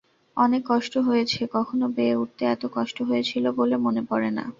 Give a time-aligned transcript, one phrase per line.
[0.37, 4.43] অনেক কষ্ট হয়েছে, কখনো বেয়ে উঠতে এত কষ্ট হয়েছিল বলে মনে পড়ে না।